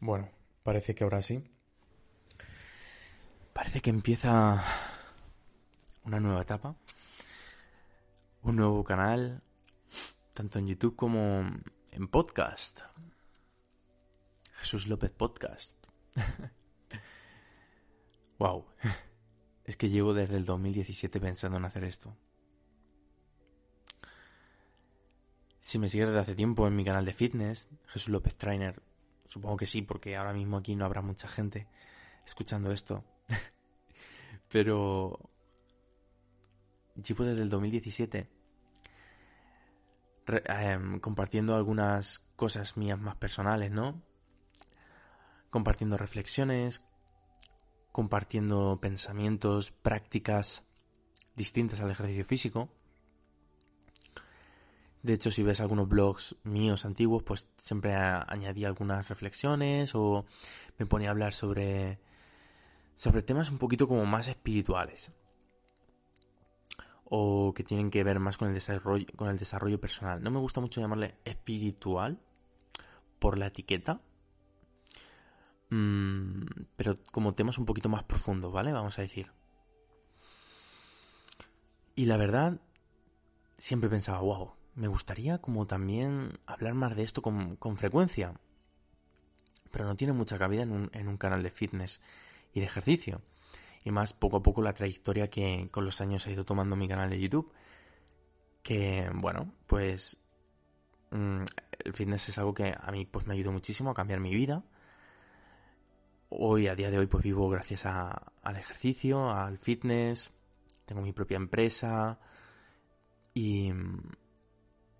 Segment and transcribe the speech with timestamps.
[0.00, 0.30] Bueno,
[0.62, 1.42] parece que ahora sí.
[3.52, 4.62] Parece que empieza
[6.04, 6.76] una nueva etapa.
[8.42, 9.42] Un nuevo canal,
[10.34, 11.44] tanto en YouTube como
[11.90, 12.80] en podcast.
[14.60, 15.74] Jesús López Podcast.
[18.38, 18.66] wow.
[19.64, 22.16] Es que llevo desde el 2017 pensando en hacer esto.
[25.60, 28.80] Si me sigues desde hace tiempo en mi canal de fitness, Jesús López Trainer,
[29.28, 31.66] supongo que sí, porque ahora mismo aquí no habrá mucha gente
[32.24, 33.04] escuchando esto.
[34.50, 35.18] Pero
[36.94, 38.28] llevo desde el 2017
[40.26, 44.02] em, compartiendo algunas cosas mías más personales, ¿no?
[45.50, 46.82] Compartiendo reflexiones,
[47.92, 50.64] compartiendo pensamientos, prácticas
[51.36, 52.68] distintas al ejercicio físico.
[55.06, 60.26] De hecho, si ves algunos blogs míos antiguos, pues siempre añadí algunas reflexiones o
[60.78, 62.00] me ponía a hablar sobre,
[62.96, 65.12] sobre temas un poquito como más espirituales.
[67.04, 70.20] O que tienen que ver más con el desarrollo, con el desarrollo personal.
[70.20, 72.18] No me gusta mucho llamarle espiritual
[73.20, 74.00] por la etiqueta.
[75.70, 78.72] Mm, pero como temas un poquito más profundos, ¿vale?
[78.72, 79.30] Vamos a decir.
[81.94, 82.60] Y la verdad,
[83.56, 88.34] siempre pensaba, wow, me gustaría como también hablar más de esto con, frecuencia.
[89.72, 92.00] Pero no tiene mucha cabida en un, en un canal de fitness
[92.52, 93.22] y de ejercicio.
[93.84, 96.88] Y más poco a poco la trayectoria que con los años ha ido tomando mi
[96.88, 97.52] canal de YouTube.
[98.62, 100.18] Que, bueno, pues
[101.10, 101.42] mm,
[101.84, 104.62] el fitness es algo que a mí pues me ayudó muchísimo a cambiar mi vida.
[106.28, 110.32] Hoy, a día de hoy, pues vivo gracias al ejercicio, al fitness,
[110.84, 112.18] tengo mi propia empresa
[113.32, 113.72] y,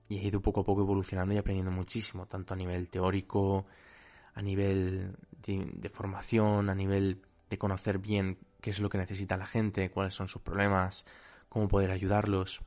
[0.08, 3.66] y he ido poco a poco evolucionando y aprendiendo muchísimo, tanto a nivel teórico,
[4.34, 9.46] a nivel de, formación, a nivel de conocer bien qué es lo que necesita la
[9.46, 11.04] gente, cuáles son sus problemas,
[11.48, 12.60] cómo poder ayudarlos,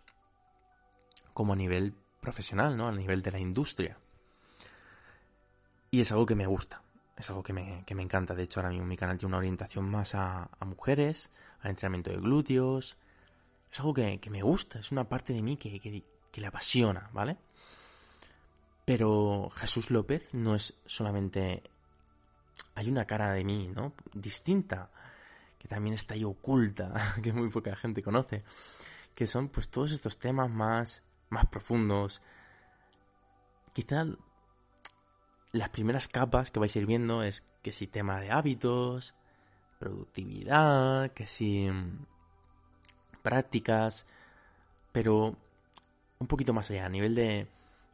[1.33, 2.87] como a nivel profesional, ¿no?
[2.87, 3.97] A nivel de la industria.
[5.91, 6.81] Y es algo que me gusta,
[7.17, 8.35] es algo que me, que me encanta.
[8.35, 11.29] De hecho, ahora mismo mi canal tiene una orientación más a, mujeres,
[11.61, 12.97] al entrenamiento de glúteos.
[13.71, 16.03] Es algo que, me gusta, es una parte de mí que, que
[16.35, 17.37] le apasiona, ¿vale?
[18.85, 21.63] Pero Jesús López no es solamente...
[22.75, 23.93] Hay una cara de mí, ¿no?
[24.13, 24.89] Distinta,
[25.57, 28.43] que también está ahí oculta, que muy poca gente conoce,
[29.13, 32.21] que son pues todos estos temas más, más profundos.
[33.73, 34.05] Quizá
[35.51, 39.13] las primeras capas que vais a ir viendo es que si tema de hábitos,
[39.79, 42.05] productividad, que si mm,
[43.21, 44.05] prácticas,
[44.91, 45.37] pero
[46.19, 47.47] un poquito más allá, a nivel de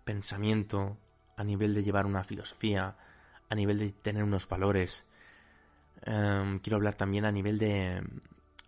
[0.04, 0.98] pensamiento,
[1.38, 2.98] a nivel de llevar una filosofía,
[3.50, 5.06] a nivel de tener unos valores.
[6.02, 8.02] Em, quiero hablar también a nivel de,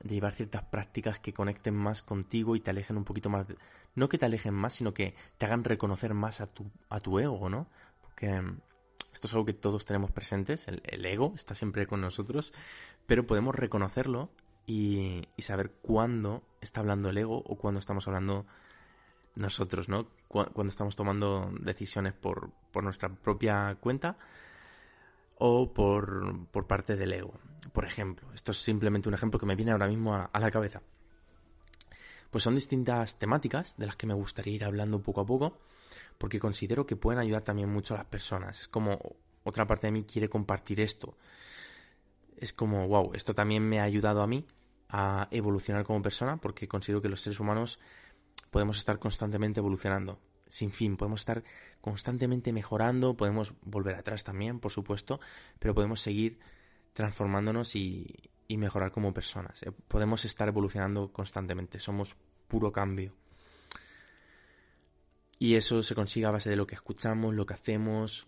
[0.03, 3.47] de, llevar ciertas prácticas que conecten más contigo y te alejen un poquito más.
[3.95, 7.19] no que te alejen más, sino que te hagan reconocer más a tu, a tu
[7.19, 7.67] ego, ¿no?
[8.01, 8.59] Porque em,
[9.13, 12.53] esto es algo que todos tenemos presentes, el, el ego está siempre con nosotros,
[13.07, 14.29] pero podemos reconocerlo
[14.67, 18.45] y, y saber cuándo está hablando el ego o cuándo estamos hablando
[19.37, 20.07] nosotros, ¿no?
[20.27, 24.17] Cuando estamos tomando decisiones por, por nuestra propia cuenta
[25.37, 27.33] o por, por, parte del ego.
[27.71, 30.51] Por ejemplo, esto es simplemente un ejemplo que me viene ahora mismo a, a, la
[30.51, 30.81] cabeza.
[32.31, 35.59] Pues son distintas temáticas de las que me gustaría ir hablando poco a poco,
[36.17, 38.61] porque considero que pueden ayudar también mucho a las personas.
[38.61, 38.99] Es como
[39.43, 41.17] otra parte de mí quiere compartir esto.
[42.35, 44.45] Es como, wow, esto también me ha ayudado a mí
[44.89, 47.79] a evolucionar como persona, porque considero que los seres humanos
[48.57, 51.43] podemos estar constantemente evolucionando, sin fin, podemos estar
[51.79, 55.19] constantemente mejorando, podemos volver atrás también, por supuesto,
[55.59, 56.39] pero podemos seguir
[56.93, 58.15] transformándonos y,
[58.49, 59.61] mejorar como personas.
[59.61, 62.15] Eh, podemos estar evolucionando constantemente, somos
[62.47, 63.13] puro cambio.
[65.37, 68.25] Y eso se consigue a base de lo que escuchamos, lo que hacemos,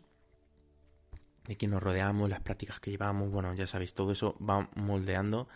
[1.48, 5.48] de quién nos rodeamos, las prácticas que llevamos, bueno, ya sabéis, todo eso va moldeando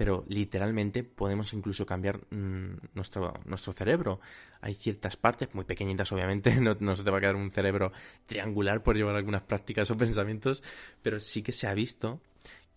[0.00, 4.18] pero literalmente podemos incluso cambiar mm, nuestro, nuestro cerebro.
[4.62, 7.92] Hay ciertas partes, muy pequeñitas obviamente, no, se te va a quedar un cerebro
[8.24, 10.62] triangular por llevar algunas prácticas o pensamientos,
[11.02, 12.18] pero sí que se ha visto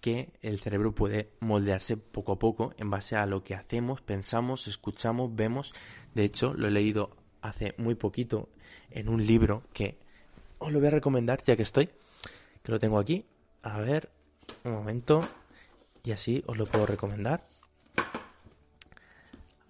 [0.01, 4.67] que el cerebro puede moldearse poco a poco en base a lo que hacemos, pensamos,
[4.67, 5.73] escuchamos, vemos.
[6.13, 8.49] De hecho, lo he leído hace muy poquito
[8.91, 9.97] en un libro que
[10.59, 11.89] os lo voy a recomendar ya que estoy,
[12.63, 13.23] que lo tengo aquí.
[13.61, 14.09] A ver,
[14.65, 15.25] un momento
[16.03, 17.47] y así os lo puedo recomendar.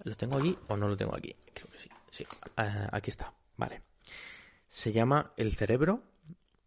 [0.04, 1.36] ¿Lo tengo aquí o no lo tengo aquí?
[1.54, 1.90] Creo que sí.
[2.10, 2.26] Sí,
[2.58, 3.34] ah, aquí está.
[3.58, 3.82] Vale.
[4.68, 6.04] Se llama El cerebro,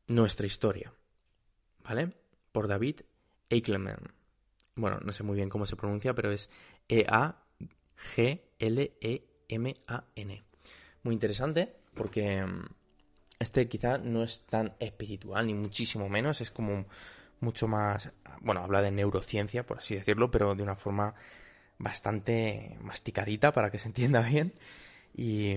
[0.07, 0.93] nuestra historia.
[1.87, 2.13] ¿vale?
[2.53, 3.01] Por David
[3.49, 4.13] Eichelman.
[4.75, 6.51] Bueno, no sé muy bien cómo se pronuncia, pero es
[6.89, 7.33] E-A-G-L-E-M-A-N.
[11.03, 12.67] Muy interesante porque mm,
[13.39, 16.87] este quizá no es tan espiritual, ni muchísimo menos, es como
[17.41, 18.11] mucho más,
[18.41, 21.15] bueno, habla de neurociencia, por así decirlo, pero de una forma
[21.79, 24.55] bastante masticadita para que se entienda bien.
[25.15, 25.56] Y,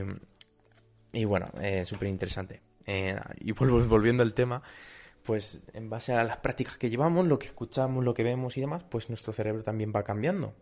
[1.14, 2.62] y bueno, eh, súper interesante.
[2.86, 4.62] Eh, y volviendo al tema,
[5.24, 8.62] pues en base a las prácticas que llevamos, lo que escuchamos, lo que vemos y
[8.62, 10.56] demás, pues nuestro cerebro también va cambiando.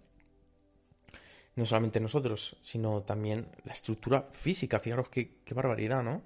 [1.55, 4.79] No solamente nosotros, sino también la estructura física.
[4.79, 6.21] Fijaros qué, qué barbaridad, ¿no?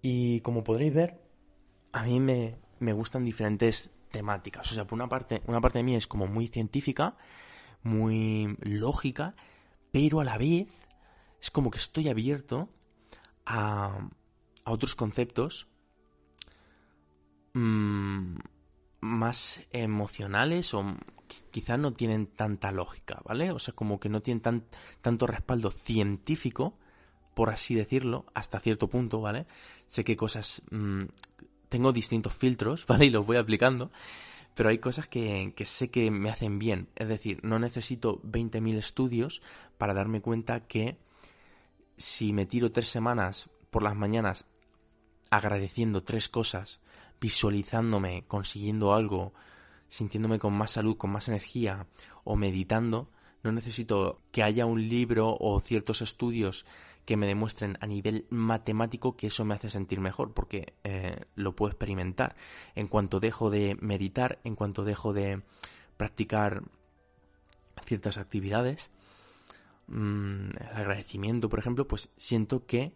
[0.00, 1.20] Y como podréis ver,
[1.92, 4.70] a mí me, me gustan diferentes temáticas.
[4.70, 7.16] O sea, por una parte, una parte de mí es como muy científica,
[7.82, 9.34] muy lógica,
[9.90, 10.86] pero a la vez
[11.40, 12.68] es como que estoy abierto
[13.46, 14.08] a,
[14.64, 15.68] a otros conceptos
[17.54, 18.36] mmm,
[19.00, 20.84] más emocionales o
[21.50, 23.50] quizás no tienen tanta lógica, ¿vale?
[23.52, 24.64] O sea, como que no tienen tan,
[25.00, 26.78] tanto respaldo científico,
[27.34, 29.46] por así decirlo, hasta cierto punto, ¿vale?
[29.86, 30.62] Sé que cosas...
[30.70, 31.04] mmm,
[31.72, 33.06] tengo distintos filtros, ¿vale?
[33.06, 33.90] Y los voy aplicando,
[34.54, 36.88] pero hay cosas que, que sé que me hacen bien.
[36.94, 39.42] Es decir, no necesito 20.000 estudios
[39.78, 40.98] para darme cuenta que
[41.96, 44.44] si me tiro tres semanas por las mañanas
[45.30, 46.80] agradeciendo tres cosas
[47.20, 49.32] visualizándome, consiguiendo algo,
[49.88, 51.86] sintiéndome con más salud, con más energía
[52.24, 53.08] o meditando,
[53.42, 56.64] no necesito que haya un libro o ciertos estudios
[57.04, 61.56] que me demuestren a nivel matemático que eso me hace sentir mejor, porque eh, lo
[61.56, 62.36] puedo experimentar.
[62.74, 65.42] En cuanto dejo de meditar, en cuanto dejo de
[65.96, 66.62] practicar
[67.84, 68.90] ciertas actividades,
[69.88, 72.94] mmm, el agradecimiento, por ejemplo, pues siento que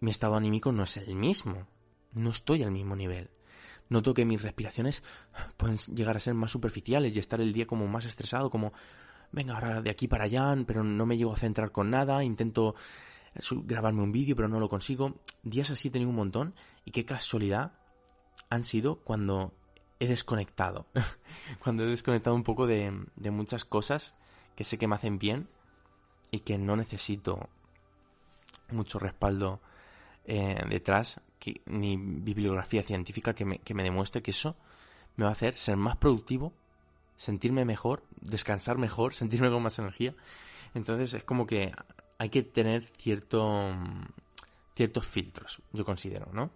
[0.00, 1.68] mi estado anímico no es el mismo
[2.14, 3.30] no estoy al mismo nivel.
[3.88, 5.02] Noto que mis respiraciones
[5.56, 8.72] pueden llegar a ser más superficiales y estar el día como más estresado, como,
[9.32, 12.74] venga, ahora de aquí para allá, pero no me llego a centrar con nada, intento
[13.64, 15.14] grabarme un vídeo, pero no lo consigo.
[15.42, 17.72] Días así he tenido un montón y qué casualidad
[18.50, 19.52] han sido cuando
[19.98, 20.86] he desconectado.
[21.62, 22.92] cuando he desconectado un poco de,
[23.30, 24.14] muchas cosas
[24.54, 25.48] que sé que me hacen bien
[26.30, 27.48] y que no necesito
[28.70, 29.60] mucho respaldo
[30.24, 31.20] eh, detrás
[31.66, 34.56] ni bibliografía científica que me, que me demuestre que eso
[35.16, 36.52] me va a hacer ser más productivo,
[37.16, 40.14] sentirme mejor, descansar mejor, sentirme con más energía.
[40.74, 41.72] Entonces es como que
[42.18, 43.72] hay que tener cierto,
[44.74, 46.50] ciertos filtros, yo considero, ¿no?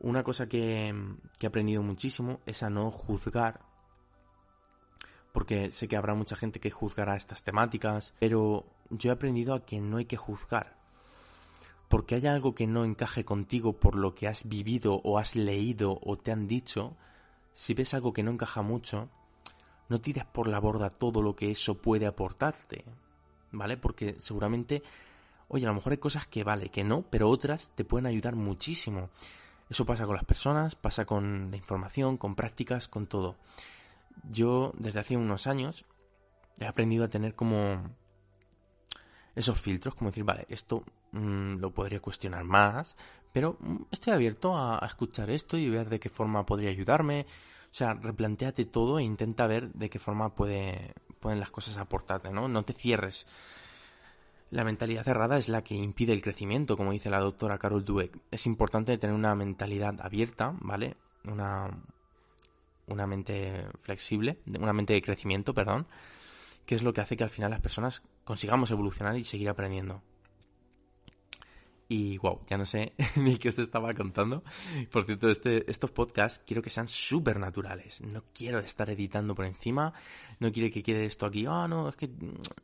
[0.00, 0.94] Una cosa que,
[1.38, 3.60] que he aprendido muchísimo es a no juzgar,
[5.32, 9.64] porque sé que habrá mucha gente que juzgará estas temáticas, pero yo he aprendido a
[9.64, 10.78] que no hay que juzgar
[11.88, 15.98] porque haya algo que no encaje contigo por lo que has vivido o has leído
[16.02, 16.96] o te han dicho,
[17.54, 19.08] si ves algo que no encaja mucho,
[19.88, 22.84] no tires por la borda todo lo que eso puede aportarte,
[23.52, 23.76] ¿vale?
[23.76, 24.82] Porque seguramente,
[25.48, 28.36] oye, a lo mejor hay cosas que vale, que no, pero otras te pueden ayudar
[28.36, 29.10] muchísimo.
[29.70, 33.36] Eso pasa con las personas, pasa con la información, con prácticas, con todo.
[34.30, 35.84] Yo desde hace unos años
[36.58, 37.82] he aprendido a tener como
[39.34, 42.94] esos filtros, como decir, vale, esto Mm, lo podría cuestionar más,
[43.32, 47.26] pero mm, estoy abierto a, escuchar esto y ver de qué forma podría ayudarme.
[47.70, 52.30] O sea, replanteate todo e intenta ver de qué forma puede, pueden las cosas aportarte,
[52.30, 52.48] ¿no?
[52.48, 53.26] No te cierres.
[54.50, 58.16] La mentalidad cerrada es la que impide el crecimiento, como dice la doctora Carol Dweck.
[58.30, 60.96] Es importante tener una mentalidad abierta, ¿vale?
[61.24, 61.70] Una,
[62.86, 65.86] una mente flexible, una mente de crecimiento, perdón,
[66.64, 70.02] que es lo que hace que al final las personas consigamos evolucionar y seguir aprendiendo.
[71.90, 74.44] Y wow, ya no sé ni qué os estaba contando.
[74.92, 78.02] Por cierto, este, estos podcasts quiero que sean súper naturales.
[78.02, 79.94] No quiero estar editando por encima.
[80.38, 81.46] No quiero que quede esto aquí.
[81.48, 82.10] Ah, no, es que.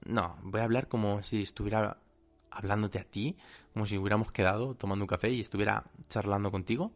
[0.04, 1.97] No, voy a hablar como si estuviera
[2.50, 3.38] hablándote a ti.
[3.73, 6.93] Como si hubiéramos quedado tomando un café y estuviera charlando contigo.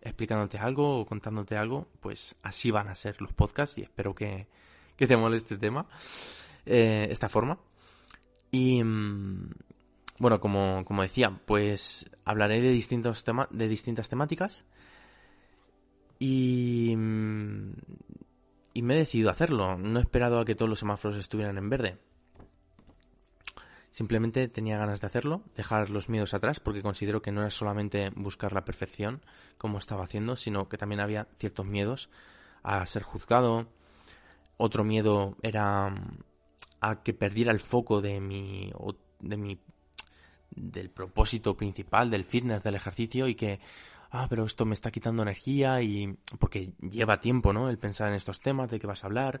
[0.00, 1.88] Explicándote algo o contándote algo.
[2.00, 4.46] Pues así van a ser los podcasts y espero que,
[4.96, 5.88] que te moleste este tema.
[6.66, 7.58] Eh, esta forma.
[8.52, 8.80] Y.
[8.84, 9.50] Mm,
[10.18, 14.64] bueno, como, como decía, pues hablaré de, distintos tema de distintas temáticas
[16.18, 17.72] y, mm,
[18.74, 19.76] y me he decidido hacerlo.
[19.76, 21.98] No he esperado a que todos los semáforos estuvieran en verde.
[23.90, 28.10] Simplemente tenía ganas de hacerlo, dejar los miedos atrás, porque considero que no era solamente
[28.16, 29.22] buscar la perfección,
[29.56, 32.10] como estaba haciendo, sino que también había ciertos miedos
[32.64, 33.68] a ser juzgado.
[34.56, 36.18] Otro miedo era mm,
[36.80, 38.72] a que perdiera el foco de mi,
[39.20, 39.60] de mi
[40.56, 43.60] del propósito principal del fitness, del ejercicio y que
[44.14, 47.68] ah, pero esto me está quitando energía y porque lleva tiempo, ¿no?
[47.68, 49.40] El pensar en estos temas de qué vas a hablar,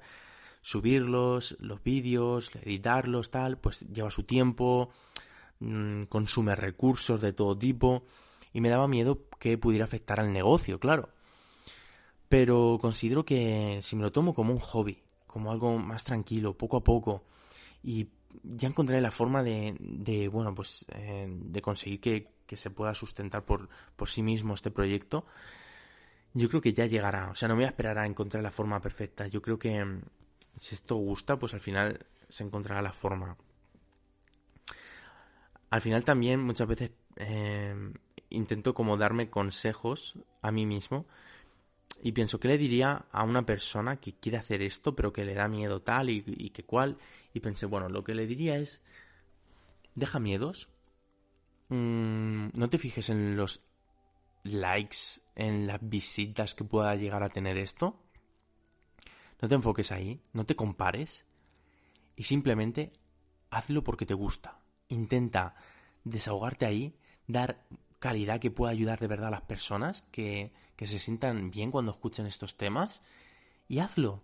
[0.62, 4.90] subirlos, los vídeos, editarlos, tal, pues lleva su tiempo,
[5.60, 8.04] mm, consume recursos de todo tipo
[8.52, 11.10] y me daba miedo que pudiera afectar al negocio, claro.
[12.28, 16.78] Pero considero que si me lo tomo como un hobby, como algo más tranquilo, poco
[16.78, 17.22] a poco,
[17.82, 18.08] y
[18.42, 23.44] ya encontré la forma de, de bueno, pues eh, de conseguir que, se pueda sustentar
[23.44, 25.26] por, por sí mismo este proyecto,
[26.34, 27.30] yo creo que ya llegará.
[27.30, 29.26] O sea, no voy a esperar a encontrar la forma perfecta.
[29.26, 30.02] Yo creo que mm,
[30.56, 33.36] si esto gusta, pues al final se encontrará la forma.
[35.70, 37.74] Al final también muchas veces eh,
[38.30, 41.06] intento como darme consejos a mí mismo
[42.02, 45.34] y pienso, ¿qué le diría a una persona que quiere hacer esto, pero que le
[45.34, 46.98] da miedo tal y, que cual?
[47.32, 48.82] Y pensé, bueno, lo que le diría es,
[49.94, 50.68] deja miedos,
[51.68, 53.62] mm, no te fijes en los
[54.42, 54.98] likes,
[55.34, 58.00] en las visitas que pueda llegar a tener esto,
[59.40, 61.24] no te enfoques ahí, no te compares
[62.16, 62.92] y simplemente
[63.50, 64.60] hazlo porque te gusta.
[64.88, 65.54] Intenta
[66.04, 66.94] desahogarte ahí,
[67.26, 67.64] dar
[68.04, 71.90] calidad que pueda ayudar de verdad a las personas, que, que se sientan bien cuando
[71.90, 73.00] escuchen estos temas
[73.66, 74.22] y hazlo.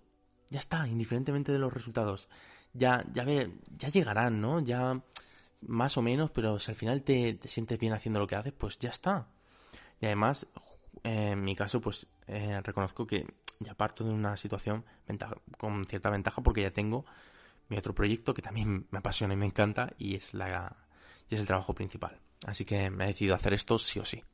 [0.51, 2.29] Ya está, indiferentemente de los resultados.
[2.75, 4.61] Ya, ya, ve, ya llegarán, ¿no?
[4.61, 5.01] Ya
[5.63, 8.53] más o menos, pero si al final te, te, sientes bien haciendo lo que haces,
[8.53, 9.29] pues ya está.
[9.99, 10.47] Y además,
[11.03, 13.27] en mi caso, pues eh, reconozco que
[13.61, 14.85] ya parto de una situación
[15.57, 17.07] con cierta ventaja porque ya tengo
[17.71, 20.77] mi otro proyecto que también me apasiona y me encanta y es, la,
[21.31, 22.21] y es el trabajo principal.
[22.47, 24.25] Así que me he decidido hacer esto sí o sí.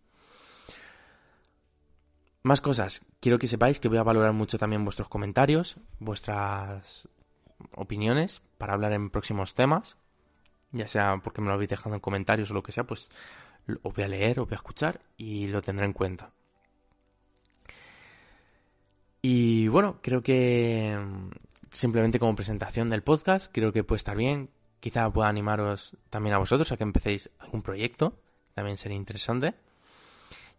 [2.43, 3.05] Más cosas.
[3.21, 7.09] Quiero que sepáis que voy a valorar mucho también vuestros comentarios, vuestras
[7.75, 9.97] opiniones para hablar en próximos temas.
[10.71, 13.11] Ya sea porque me lo habéis dejado en comentarios o lo que sea, pues
[13.83, 16.33] os voy a leer, os voy a escuchar y lo tendré en cuenta.
[19.23, 20.97] Y bueno, creo que
[21.73, 24.51] simplemente como presentación del podcast, creo que puede estar bien
[24.87, 28.21] Quizá pueda animaros también a vosotros a que empecéis algún proyecto,
[28.55, 29.57] también sería interesante.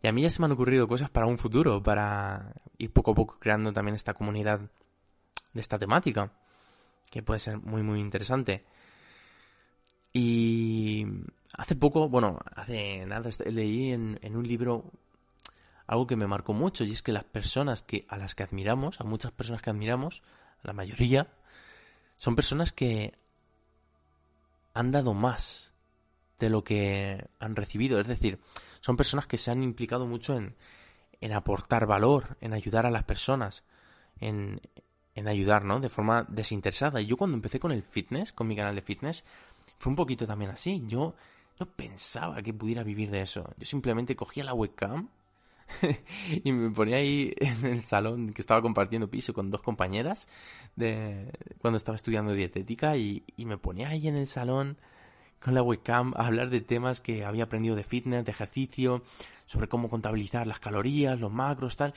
[0.04, 3.12] Y a mí ya se me han ocurrido cosas para un futuro, para ir poco
[3.12, 4.60] a poco creando también esta comunidad
[5.54, 6.34] de esta temática,
[7.10, 8.66] que puede ser muy, muy interesante.
[10.12, 11.06] Y
[11.54, 14.92] hace poco, bueno, hace nada, leí en, un libro
[15.86, 19.00] algo que me marcó mucho, y es que las personas que, a las que admiramos,
[19.00, 20.22] a muchas personas que admiramos,
[20.64, 21.28] la mayoría,
[22.18, 23.14] son personas que
[24.78, 25.74] han dado más
[26.40, 28.00] de lo que han recibido.
[28.00, 28.40] Es decir,
[28.80, 30.56] son personas que se han implicado mucho en,
[31.20, 33.64] en aportar valor, en ayudar a las personas,
[34.20, 34.62] en,
[35.16, 35.80] en ayudar, ¿no?
[35.80, 37.02] De forma desinteresada.
[37.02, 39.24] Y yo cuando empecé con el fitness, con mi canal de fitness,
[39.80, 40.84] fue un poquito también así.
[40.86, 41.16] Yo
[41.60, 43.50] no pensaba que pudiera vivir de eso.
[43.58, 45.10] Yo simplemente cogía la webcam
[46.44, 50.28] y me ponía ahí en el salón que estaba compartiendo piso con dos compañeras
[50.76, 54.78] de cuando estaba estudiando dietética y, y me ponía ahí en el salón
[55.40, 59.04] con la webcam a hablar de temas que había aprendido de fitness, de ejercicio,
[59.46, 61.94] sobre cómo contabilizar las calorías, los macros, tal.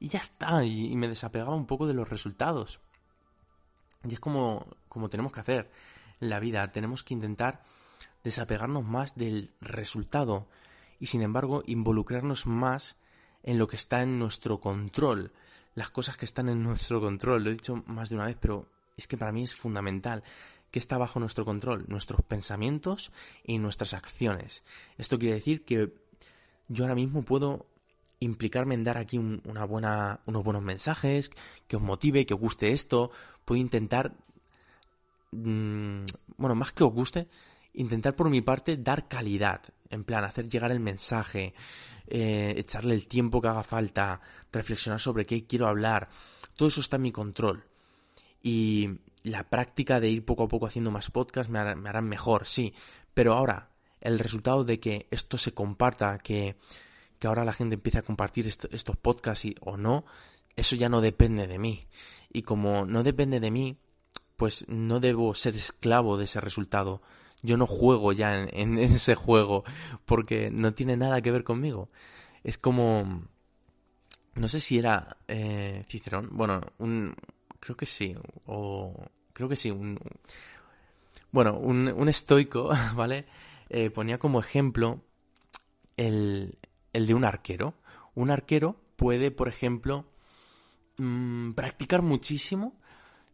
[0.00, 2.80] Y ya está, y, me desapegaba un poco de los resultados.
[4.08, 5.70] Y es como, como tenemos que hacer
[6.20, 7.62] en la vida, tenemos que intentar
[8.22, 10.46] desapegarnos más del resultado
[10.98, 12.96] y sin embargo involucrarnos más
[13.42, 15.32] en lo que está en nuestro control,
[15.74, 17.44] las cosas que están en nuestro control.
[17.44, 20.22] Lo he dicho más de una vez, pero es que para mí es fundamental
[20.70, 23.12] que está bajo nuestro control, nuestros pensamientos
[23.44, 24.64] y nuestras acciones.
[24.98, 25.94] Esto quiere decir que
[26.68, 27.66] yo ahora mismo puedo
[28.20, 31.30] implicarme en dar aquí una buena, unos buenos mensajes,
[31.66, 33.10] que os motive, que os guste esto.
[33.44, 34.12] Puedo intentar,
[35.30, 36.04] mmm,
[36.36, 37.28] bueno, más que os guste,
[37.78, 41.54] intentar por mi parte dar calidad, en plan hacer llegar el mensaje,
[42.08, 44.20] eh, echarle el tiempo que haga falta,
[44.52, 46.08] reflexionar sobre qué quiero hablar,
[46.56, 47.64] todo eso está en mi control.
[48.42, 52.74] Y la práctica de ir poco a poco haciendo más podcasts me, harán mejor, sí,
[53.14, 53.70] pero ahora
[54.00, 56.56] el resultado de que esto se comparta, que,
[57.18, 60.04] que ahora la gente empiece a compartir estos podcasts y, o no,
[60.56, 61.86] eso ya no depende de mí.
[62.32, 63.76] Y como no depende de mí,
[64.36, 67.02] pues no debo ser esclavo de ese resultado
[67.42, 69.64] yo no juego ya en, ese juego
[70.04, 71.90] porque no tiene nada que ver conmigo.
[72.44, 73.22] Es como...
[74.34, 76.28] No sé si era eh, Cicerón.
[76.30, 77.16] Bueno, un,
[77.58, 78.14] creo que sí.
[78.46, 78.94] O
[79.32, 79.74] creo que sí.
[81.32, 83.26] Bueno, un, un estoico, ¿vale?
[83.68, 85.02] Eh, ponía como ejemplo
[85.96, 86.58] el,
[86.92, 87.74] el de un arquero.
[88.14, 90.06] Un arquero puede, por ejemplo,
[90.98, 92.78] mmm, practicar muchísimo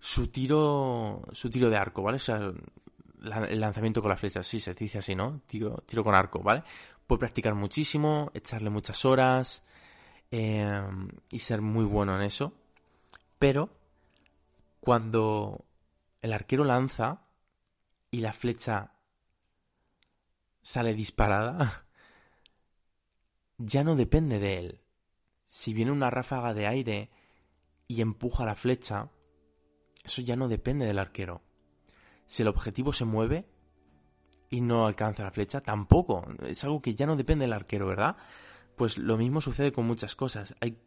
[0.01, 2.17] su tiro, su tiro de arco, ¿vale?
[2.17, 2.53] O sea,
[3.25, 5.41] el lanzamiento con la flecha, sí se dice así, ¿no?
[5.47, 6.63] Tiro, tiro con arco, ¿vale?
[7.07, 9.63] puede practicar muchísimo, echarle muchas horas
[10.31, 12.55] em, y ser muy bueno en eso.
[13.39, 13.71] Pero
[14.81, 15.65] cuando
[16.21, 17.27] el arquero lanza
[18.11, 18.93] y la flecha
[20.63, 21.87] sale disparada,
[23.59, 24.81] ya no depende de él.
[25.49, 27.11] Si viene una ráfaga de aire
[27.87, 29.11] y empuja la flecha,
[30.03, 31.43] eso ya no depende del arquero.
[32.27, 33.47] Si el objetivo se mueve
[34.51, 36.23] y no alcanza la flecha, tampoco.
[36.47, 38.17] Es algo que ya no depende del arquero, ¿verdad?
[38.77, 40.55] Pues lo mismo sucede con muchas cosas.
[40.61, 40.79] Hay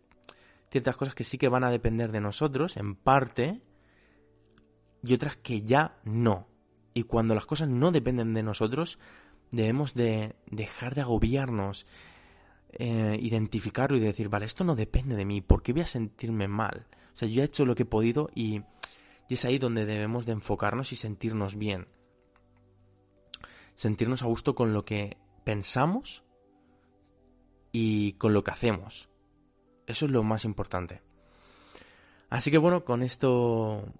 [0.72, 3.62] ciertas cosas que sí que van a depender de nosotros, en parte,
[5.03, 6.48] y otras que ya no.
[6.94, 9.00] Y cuando las cosas no dependen de nosotros,
[9.51, 11.86] debemos de dejar de agobiarnos,
[12.72, 16.48] eh, identificarlo y decir, vale, esto no depende de mí, ¿por qué voy a sentirme
[16.48, 16.88] mal?
[17.13, 18.62] O sea, yo he hecho lo que he podido y,
[19.27, 21.88] y es ahí donde debemos de enfocarnos y sentirnos bien.
[23.75, 26.24] Sentirnos a gusto con lo que pensamos
[27.72, 29.10] y con lo que hacemos.
[29.86, 31.01] Eso es lo más importante.
[32.29, 33.93] Así que bueno, con esto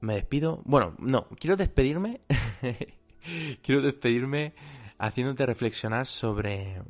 [0.00, 0.62] me despido.
[0.64, 2.20] Bueno, no, quiero despedirme.
[3.62, 4.54] quiero despedirme
[4.98, 6.82] haciéndote reflexionar sobre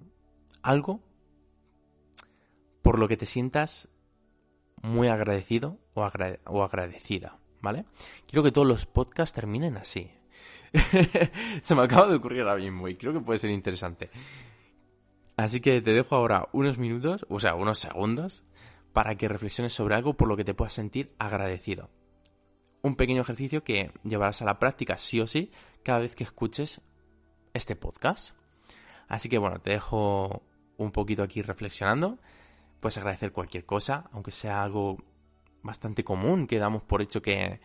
[0.62, 1.00] algo
[2.82, 3.88] por lo que te sientas
[4.82, 7.85] muy agradecido o, o agradecida, ¿vale?
[8.28, 10.11] Quiero que todos los podcasts terminen así.
[11.62, 14.11] Se me acaba de ocurrir ahora mismo y creo que puede ser interesante.
[15.37, 18.44] Así que te dejo ahora unos minutos, o sea, unos segundos,
[18.92, 21.90] para que reflexiones sobre algo por lo que te puedas sentir agradecido.
[22.83, 25.50] Un pequeño ejercicio que llevarás a la práctica sí o sí
[25.83, 26.80] cada vez que escuches
[27.52, 28.37] este podcast.
[29.09, 30.42] Así que bueno, te dejo
[30.76, 32.18] un poquito aquí reflexionando.
[32.80, 34.99] Puedes agradecer cualquier cosa, aunque sea algo
[35.64, 37.61] bastante común, que damos por hecho que,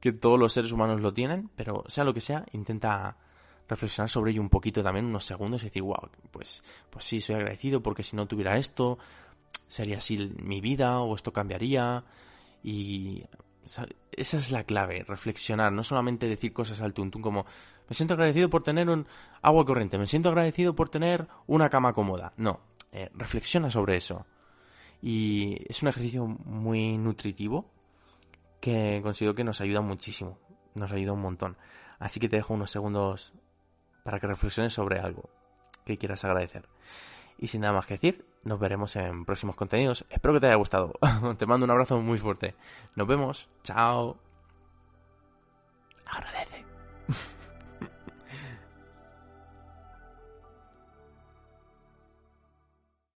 [0.00, 3.18] que todos los seres humanos lo tienen, pero sea lo que sea, intenta
[3.68, 7.36] reflexionar sobre ello un poquito también, unos segundos, y decir, wow, pues, pues sí, soy
[7.36, 8.98] agradecido porque si no tuviera esto,
[9.68, 12.04] sería así mi vida, o esto cambiaría,
[12.62, 13.24] y
[14.12, 17.46] esa es la clave, reflexionar, no solamente decir cosas al tuntún como
[17.88, 19.06] me siento agradecido por tener un
[19.42, 22.32] agua corriente, me siento agradecido por tener una cama cómoda.
[22.36, 22.60] No,
[22.92, 24.26] eh, reflexiona sobre eso.
[25.06, 27.70] Y es un ejercicio muy nutritivo
[28.58, 30.38] que considero que nos ayuda muchísimo,
[30.74, 31.58] nos ayuda un montón.
[31.98, 33.34] Así que te dejo unos segundos
[34.02, 35.28] para que reflexiones sobre algo
[35.84, 36.70] que quieras agradecer.
[37.36, 40.06] Y sin nada más que decir, nos veremos en próximos contenidos.
[40.08, 40.94] Espero que te haya gustado.
[41.38, 42.54] te mando un abrazo muy fuerte.
[42.96, 43.50] Nos vemos.
[43.62, 44.16] Chao.
[46.06, 46.64] Agradece.